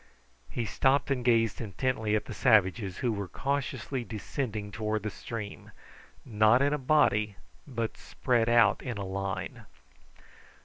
[0.49, 5.69] He stopped and gazed intently at the savages, who were cautiously descending towards the stream,
[6.25, 7.35] not in a body
[7.67, 9.67] but spread out in a line.